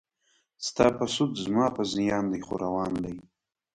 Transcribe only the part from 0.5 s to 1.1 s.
ستا په